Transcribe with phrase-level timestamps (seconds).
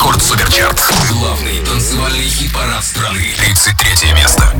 [0.00, 0.80] Рекорд Суперчарт.
[1.10, 3.34] Главный танцевальный хит-парад страны.
[3.36, 4.50] 33 место.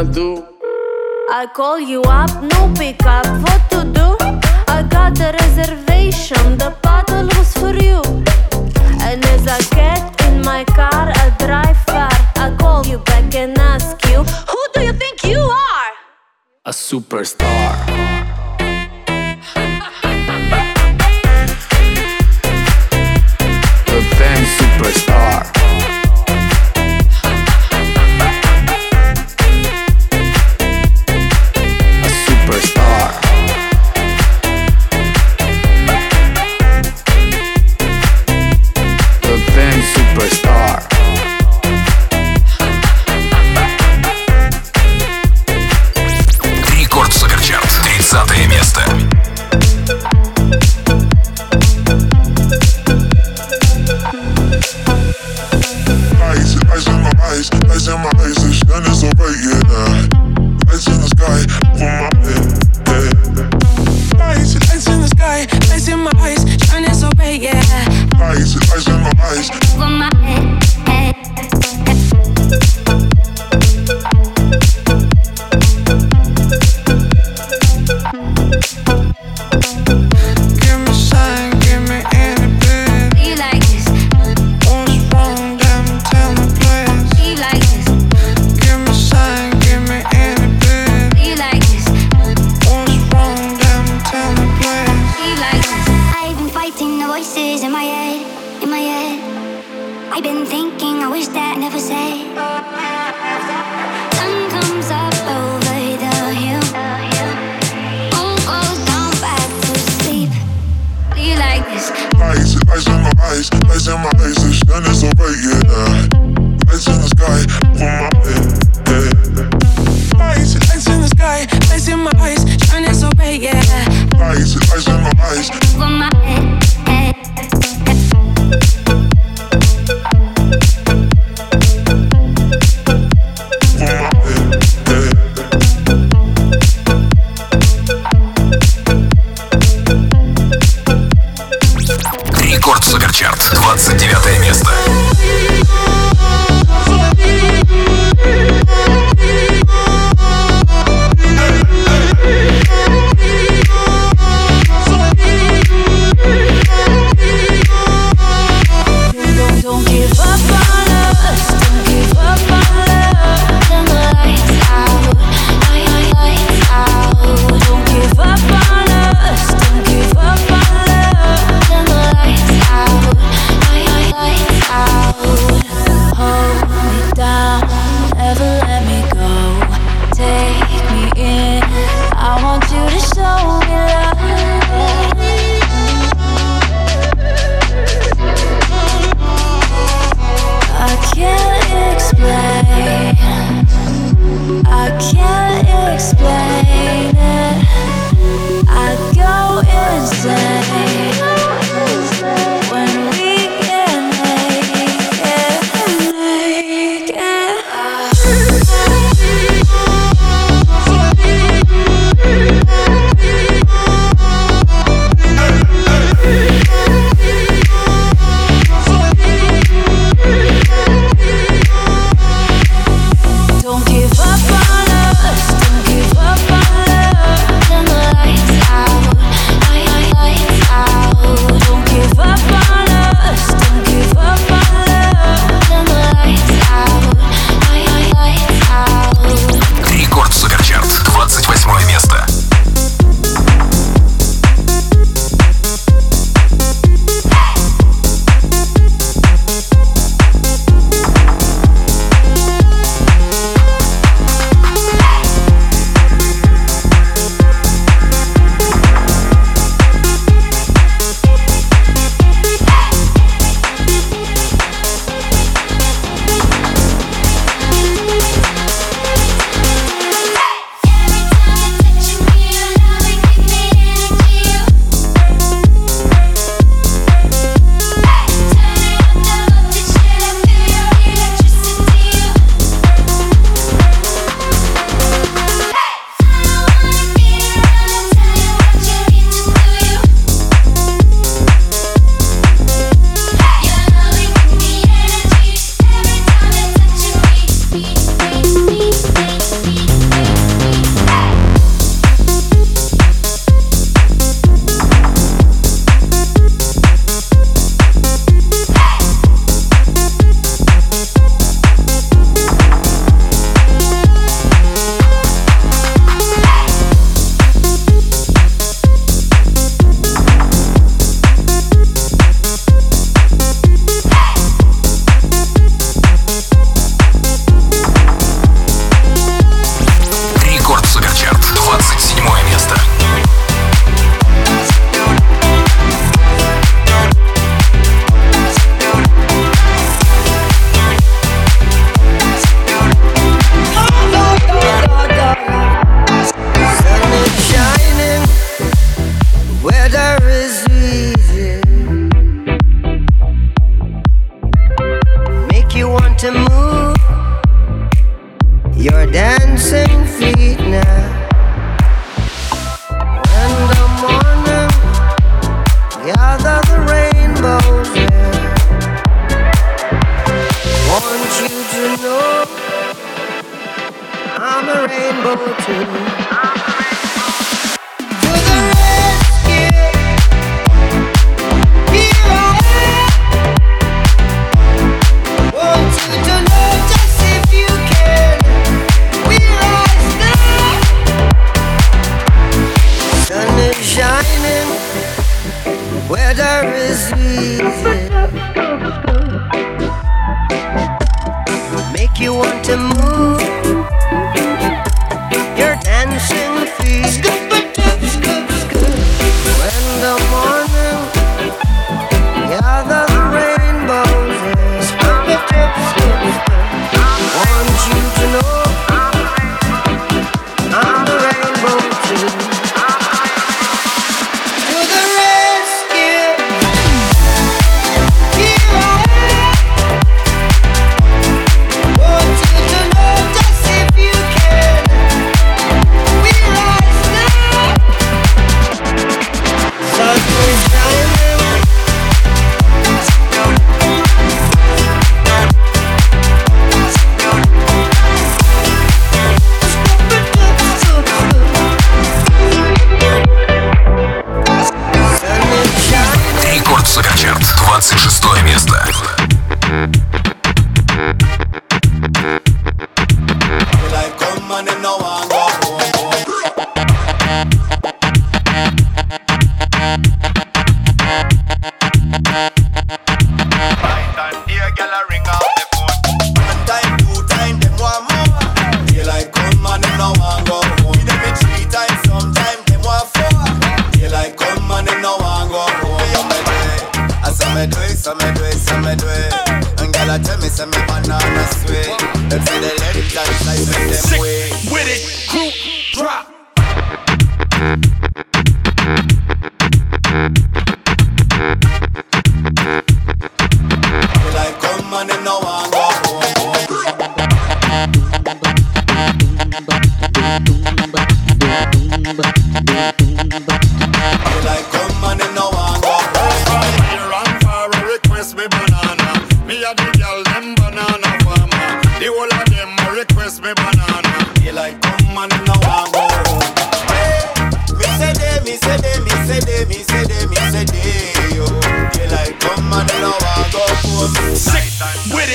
[0.00, 0.46] I do?
[1.28, 4.16] I call you up, no pick up, what to do?
[4.66, 8.00] I got a reservation, the bottle was for you.
[9.04, 12.08] And as I get in my car, I drive far.
[12.36, 15.92] I call you back and ask you, who do you think you are?
[16.64, 17.76] A superstar.
[23.86, 25.59] a damn superstar.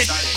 [0.07, 0.34] excited.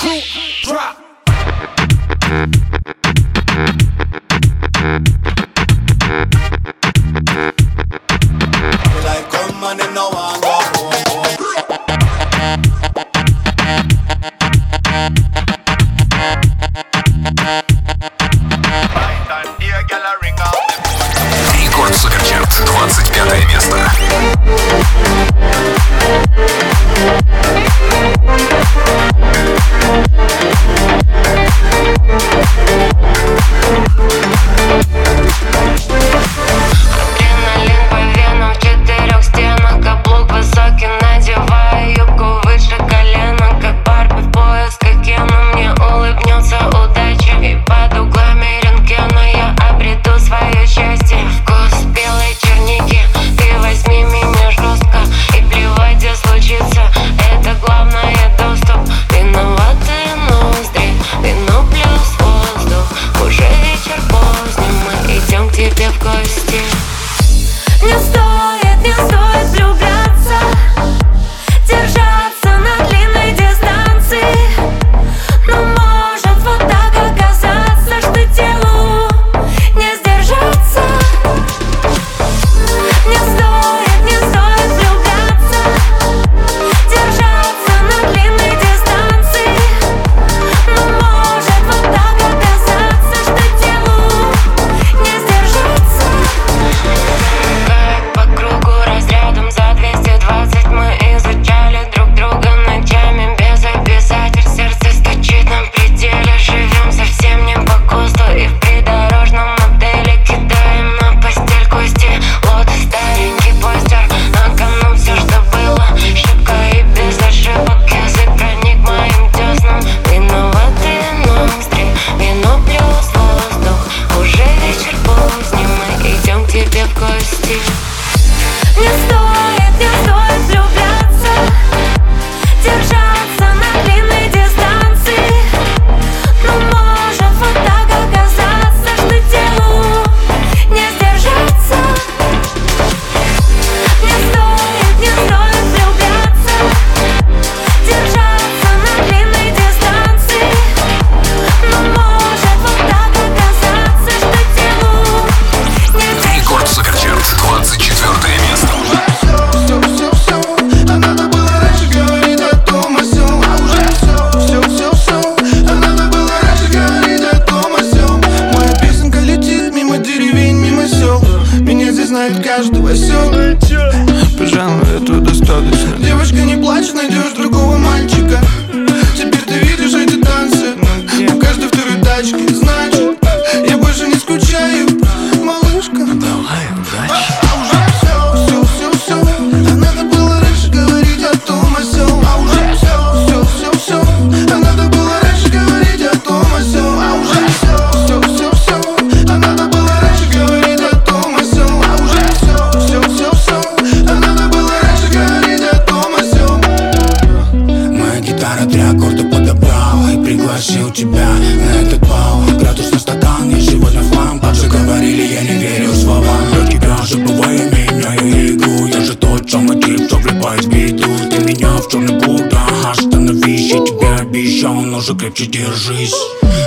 [225.08, 226.14] уже крепче держись.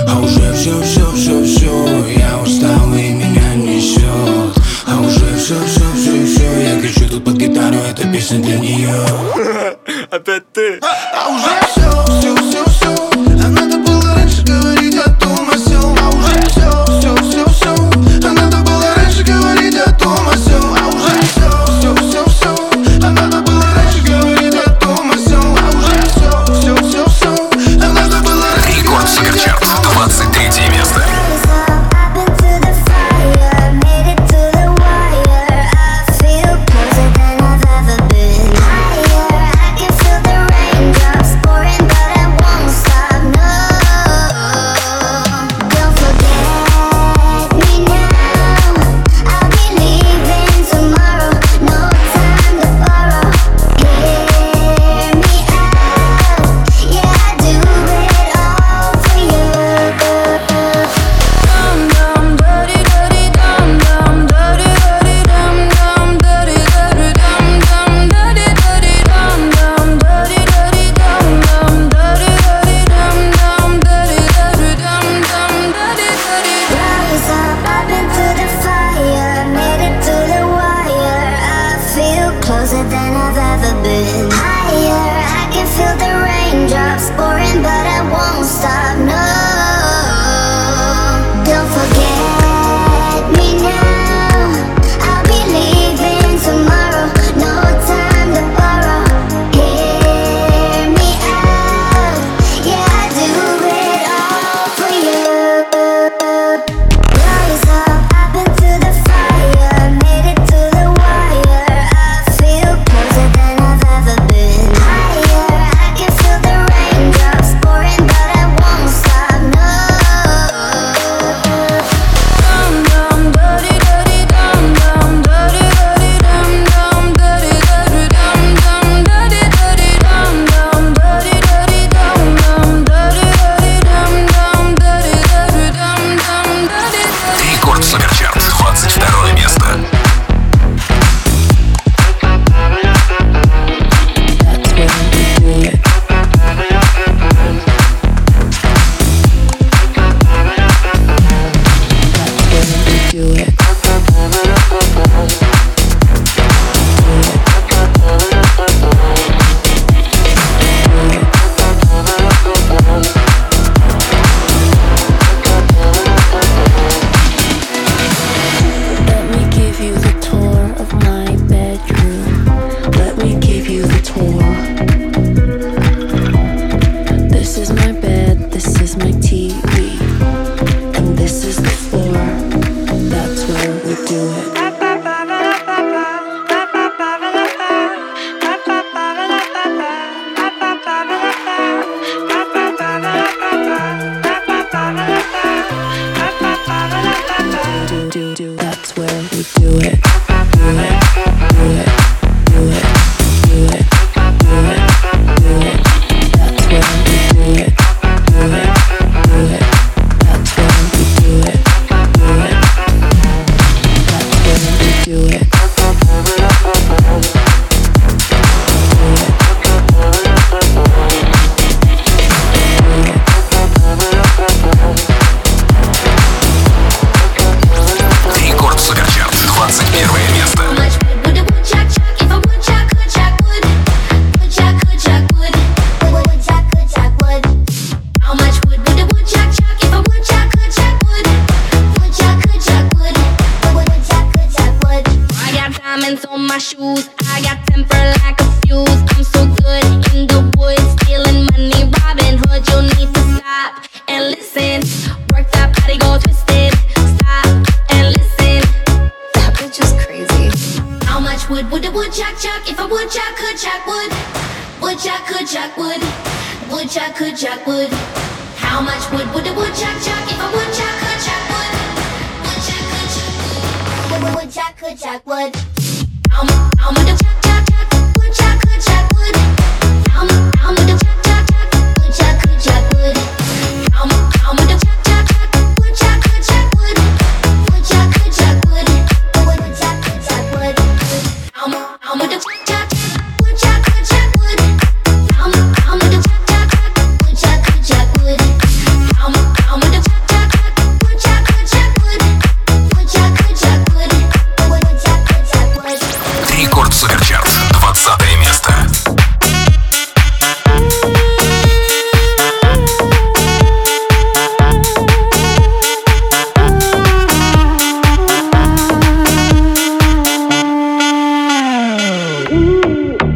[0.08, 4.56] А уже все, все, все, все Я устал и меня несет
[4.86, 8.90] А уже все, все, все, все Я кричу тут под гитару, эта песня для нее
[10.10, 10.78] Опять ты.
[10.82, 11.71] А, а уже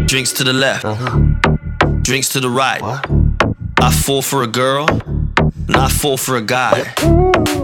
[0.07, 0.85] Drinks to the left,
[2.03, 2.81] drinks to the right.
[3.81, 6.93] I fall for a girl, and I fall for a guy.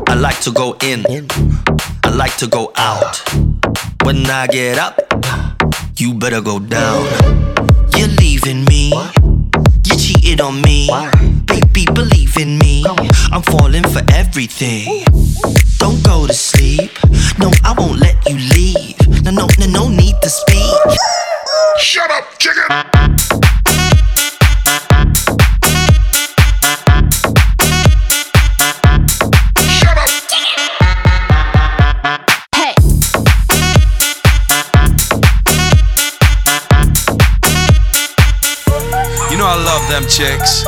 [0.09, 1.07] I like to go in,
[2.05, 3.23] I like to go out.
[4.03, 4.99] When I get up,
[5.97, 7.07] you better go down.
[7.97, 8.93] You're leaving me,
[9.85, 10.89] you cheated on me.
[11.47, 12.85] Baby, believe in me,
[13.31, 15.05] I'm falling for everything.
[15.79, 16.91] Don't go to sleep,
[17.39, 18.97] no, I won't let you leave.
[19.23, 20.62] No, no, no, no need to speak.
[21.83, 22.63] Shut up, chicken!
[29.67, 30.09] Shut up!
[32.55, 32.73] Hey.
[39.29, 40.63] You know I love them chicks,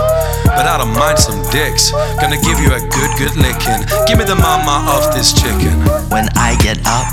[0.44, 1.92] but I don't mind some dicks.
[2.20, 3.86] Gonna give you a good, good licking.
[4.08, 5.78] Give me the mama of this chicken.
[6.10, 7.06] When I get up,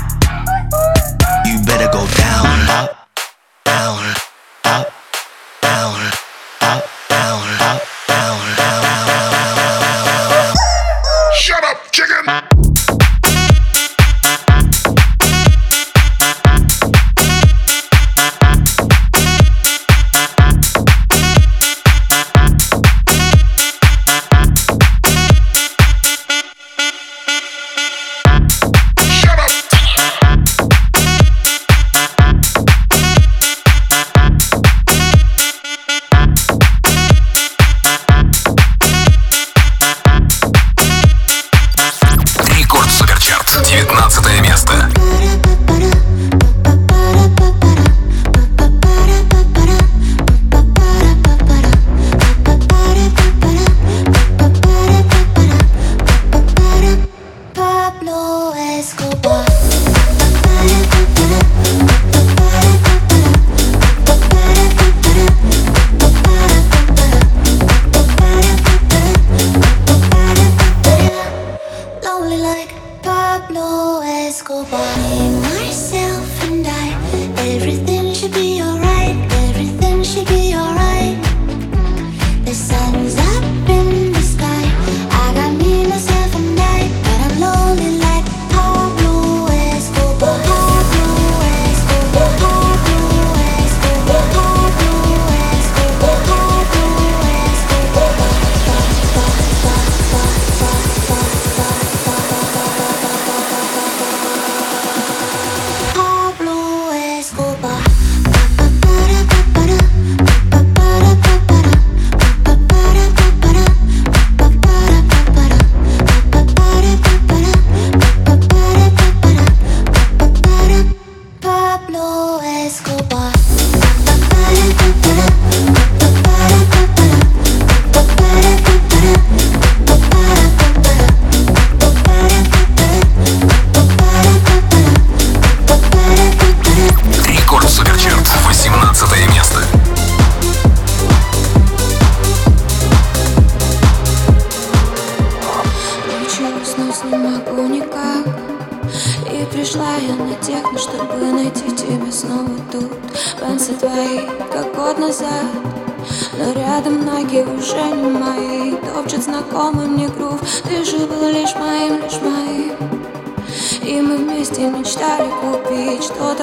[1.46, 3.01] you better go down, up,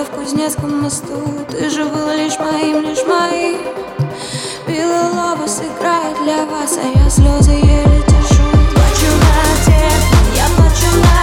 [0.04, 3.60] в Кузнецком мосту Ты же был лишь моим, лишь моим.
[4.68, 10.04] Белая лава сыграет для вас, а я слезы еле держу Плачу на отец,
[10.36, 11.19] я плачу на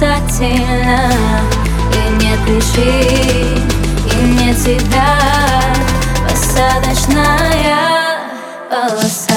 [0.00, 1.12] касательно
[1.92, 3.70] И не причин
[4.06, 5.18] И не тебя
[6.26, 7.76] Посадочная
[8.70, 9.29] полоса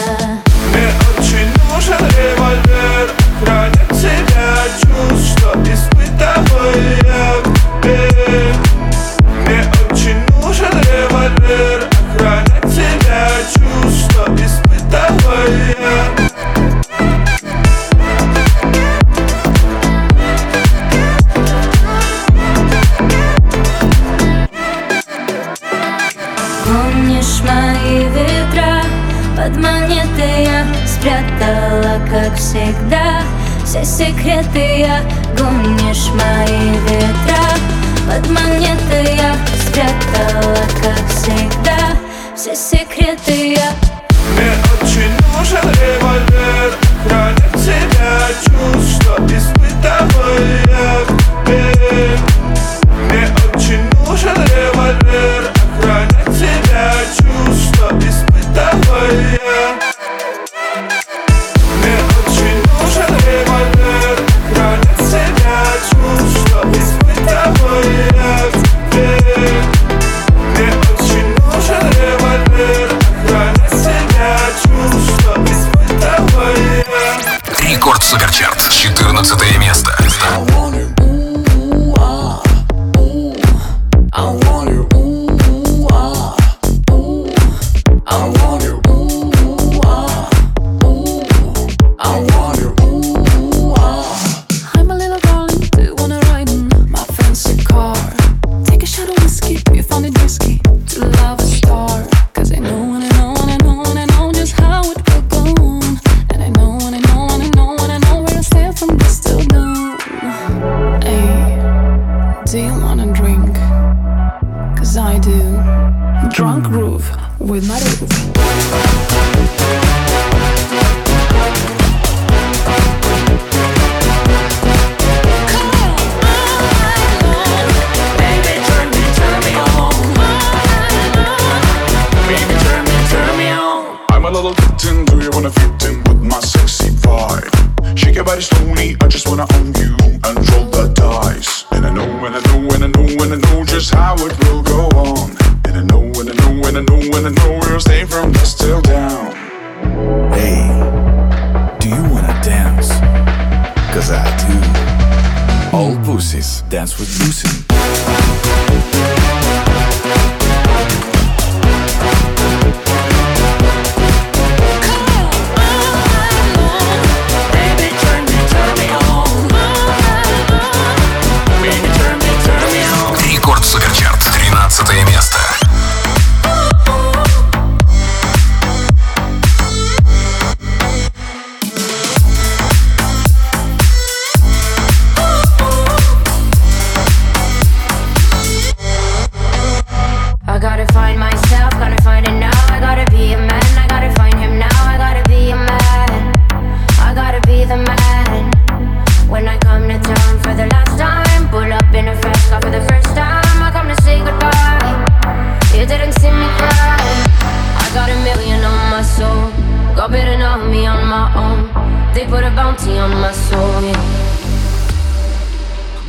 [212.44, 213.82] put a bounty on my soul.
[213.82, 213.94] Yeah.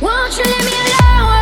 [0.01, 1.34] Won't you leave me alone?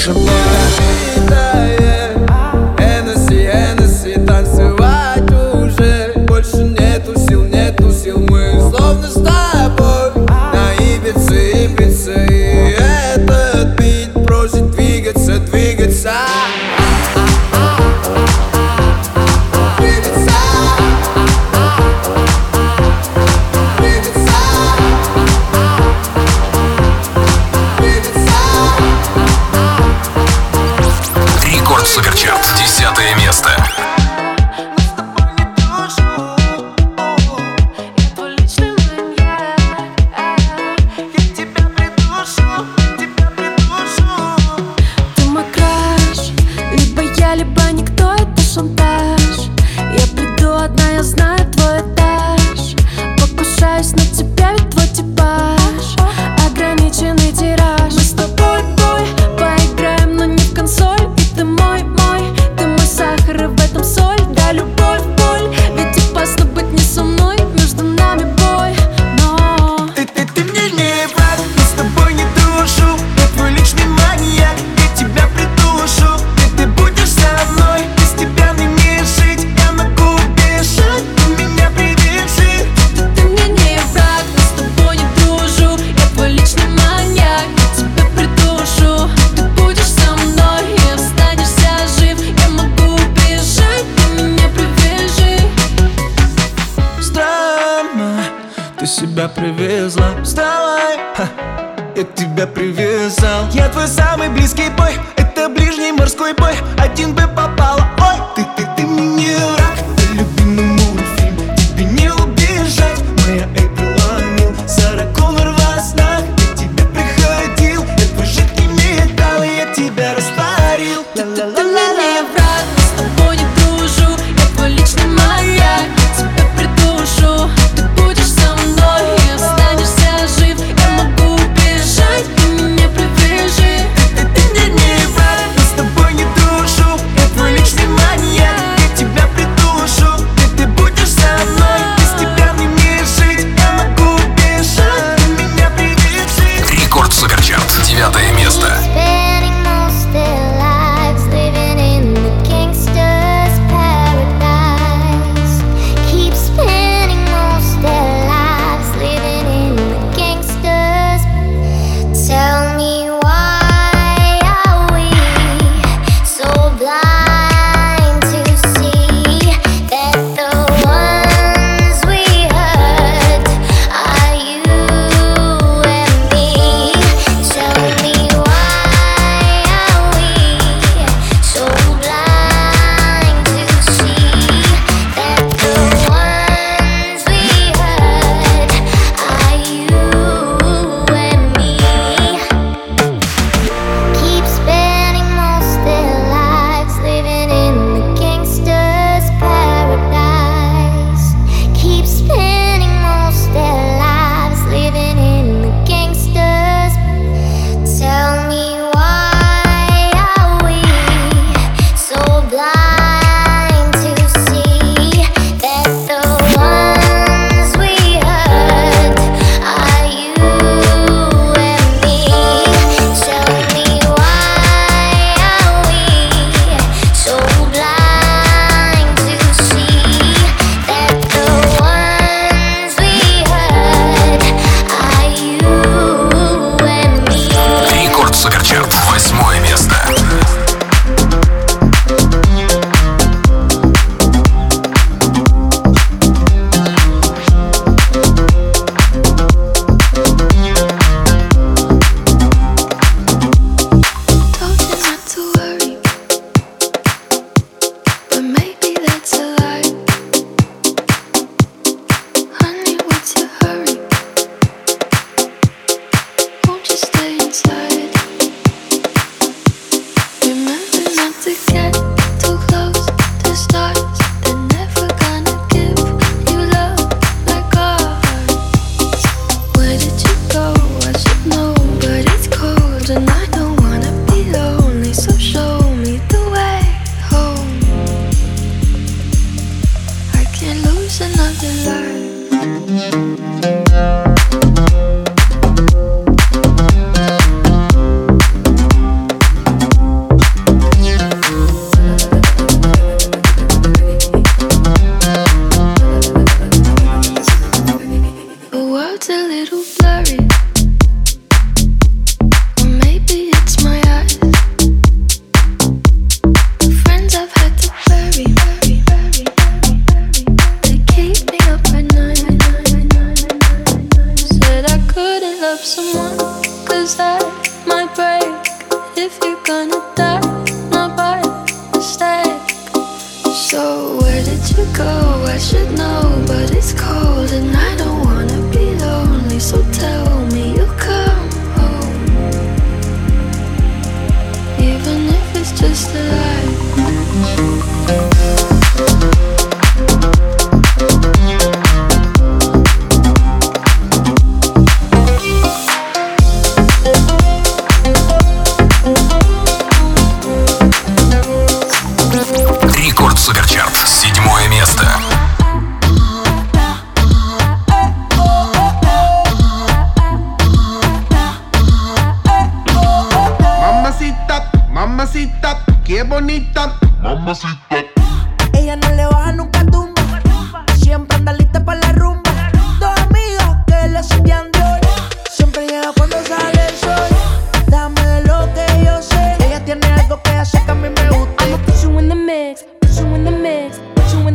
[0.00, 0.69] желаю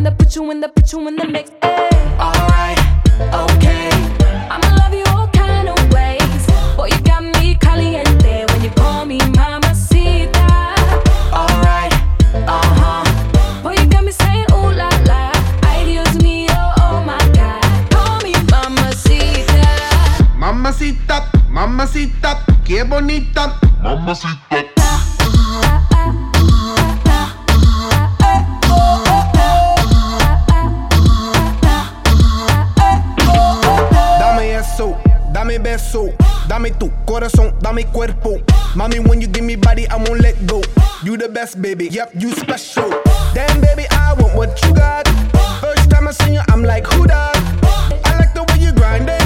[0.06, 1.50] the, put you in the, put you in the mix.
[2.18, 2.78] Alright,
[3.42, 3.90] okay.
[4.48, 6.46] I'ma love you all kind of ways.
[6.76, 10.46] Boy, you got me caliente when you call me mamacita.
[11.32, 11.92] Alright,
[12.46, 13.62] uh huh.
[13.62, 15.32] Boy, you got me saying ooh la la.
[15.66, 17.90] Ay, Dios mío, oh my God.
[17.90, 19.66] Call me mamacita.
[20.38, 23.58] Mamacita, mamacita, qué bonita.
[23.82, 24.75] Dame
[36.66, 38.40] dame tu corazón, dame cuerpo.
[38.74, 40.62] Mommy, when you give me body, I won't let go.
[41.02, 41.88] You the best, baby.
[41.88, 42.90] Yep, you special.
[43.34, 45.06] Damn, baby, I want what you got.
[45.60, 47.36] First time I seen you, I'm like, who that?
[48.04, 49.25] I like the way you grind it.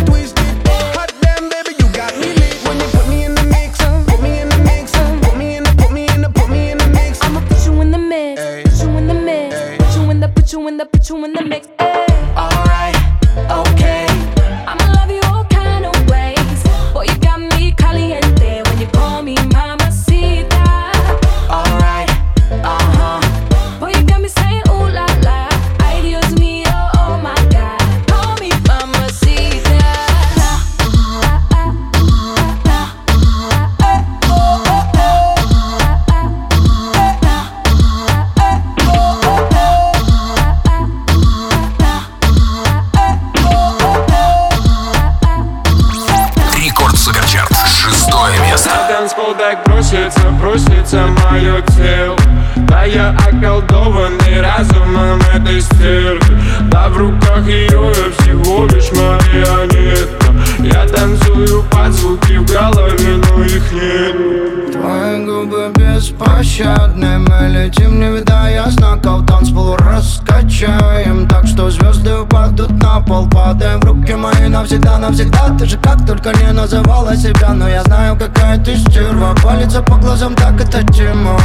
[67.61, 71.29] Летим, не видая знаков Танцпол раскачаем.
[71.29, 75.57] Так что звезды упадут на пол Падаем в руки мои навсегда, навсегда.
[75.59, 79.35] Ты же как только не называла себя Но я знаю, какая ты стерва.
[79.43, 81.39] Палится по глазам, так это тема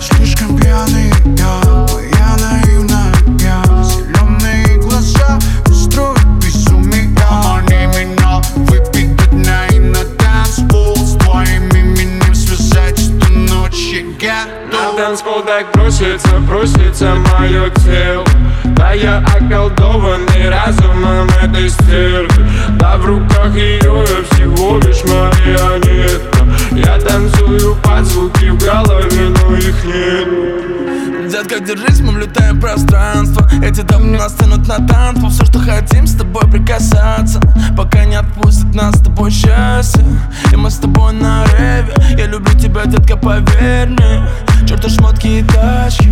[0.00, 1.86] Слишком пьяный я
[2.18, 2.81] Я наивная
[15.02, 18.24] танцпол так просится, просится мое тело.
[18.76, 22.46] Да я околдованный разумом этой стервы
[22.78, 26.46] Да в руках ее я всего лишь марионетка.
[26.70, 31.32] Я танцую под звуки в голове, но их нет.
[31.32, 33.50] Детка, держись, мы влетаем в пространство.
[33.60, 35.30] Эти дамы нас тянут на танцпол.
[35.30, 37.40] Все, что хотим, с тобой прикасаться.
[37.76, 40.04] Пока не отпустит нас с тобой счастье.
[40.52, 41.92] И мы с тобой на реве.
[42.16, 44.28] Я люблю тебя, детка, поверь мне
[44.72, 46.08] Чёрта шмотки и тачки.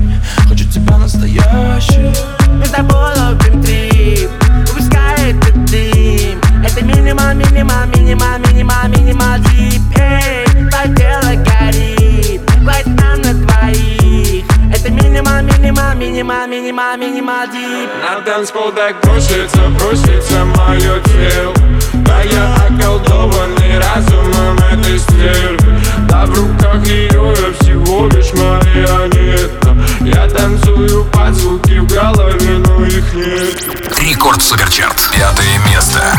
[0.46, 2.12] Хочу тебя настоящий
[2.52, 4.28] Мы с тобой ловим трип
[4.68, 13.00] Выпускай этот дым Это минимал, минимал, минимал, минимал, минимал дип Эй, твое тело горит Хватит
[13.00, 14.44] нам на двоих
[14.74, 21.54] Это минимал, минимал, минимал, минимал, минимал дип На танцпол так просится, просится мое тело.
[22.04, 30.28] Да я околдованный разумом этой стервы Да в руках ее я всего лишь марионетка Я
[30.28, 35.11] танцую под звуки в голове, но их нет Рекорд Суперчарт.
[35.12, 36.18] Пятое место.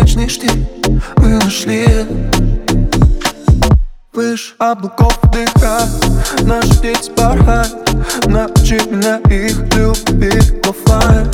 [0.00, 0.66] бесконечный штиль
[1.16, 1.86] Мы нашли.
[4.12, 5.80] Выше облаков дыха
[6.42, 7.66] Наш птиц порхай
[8.26, 11.30] Научи меня их любить оффлайн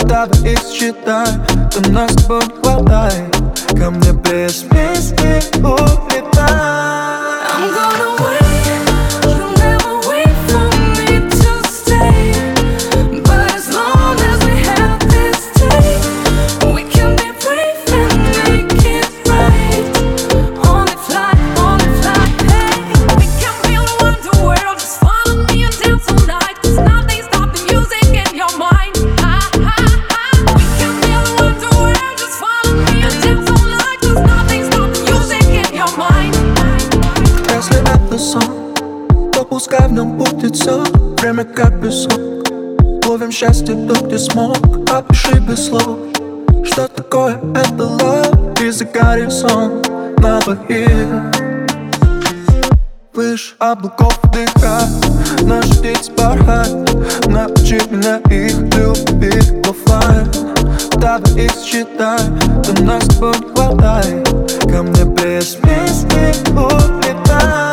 [0.00, 1.28] Давай их считай
[1.70, 3.30] Ты нас с тобой хватай
[3.70, 6.87] Ко мне без песни улетай
[41.38, 42.18] время как песок
[43.06, 44.56] Ловим счастье тут, где смог
[44.90, 45.98] Опиши без слов
[46.64, 48.64] Что такое это love.
[48.64, 51.06] И за горизонт на двоих
[53.14, 54.80] Выше облаков дыха
[55.42, 56.70] Наш птиц бархат
[57.26, 60.28] Научи меня их любить оффлайн
[60.96, 62.18] Давай их считай
[62.64, 64.28] ты нас с тобой не хватает.
[64.62, 67.67] Ко мне без песни улетай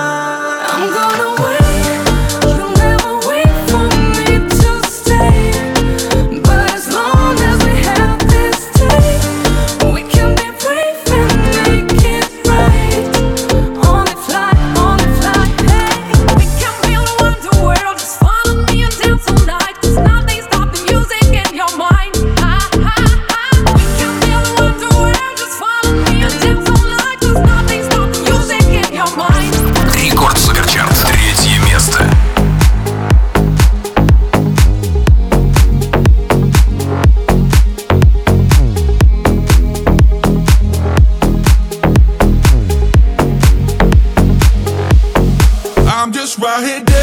[46.56, 46.95] out here.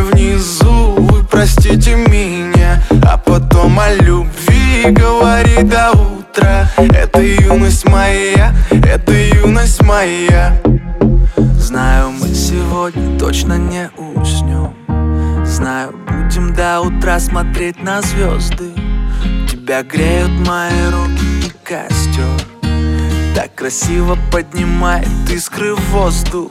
[0.00, 0.94] Внизу?
[0.96, 6.70] Вы простите меня, а потом о любви говори до утра.
[6.78, 10.58] Это юность моя, это юность моя.
[11.58, 14.74] Знаю, мы сегодня точно не уснем.
[15.44, 18.72] Знаю, будем до утра смотреть на звезды.
[19.46, 22.24] Тебя греют мои руки и костер.
[23.34, 26.50] Так красиво поднимает искры в воздух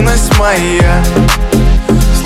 [0.00, 1.04] юность моя